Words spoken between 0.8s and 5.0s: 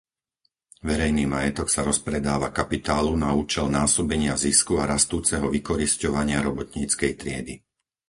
Verejný majetok sa rozpredáva kapitálu na účel násobenia zisku a